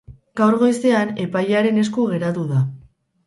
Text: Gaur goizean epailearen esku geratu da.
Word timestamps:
Gaur 0.39 0.55
goizean 0.61 1.11
epailearen 1.25 1.77
esku 1.83 2.07
geratu 2.13 2.47
da. 2.55 2.63